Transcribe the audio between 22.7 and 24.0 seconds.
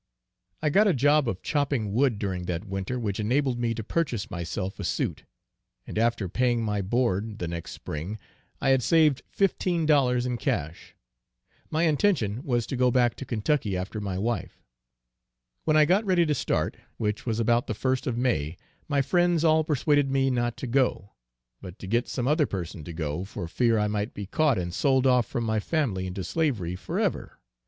to go, for fear I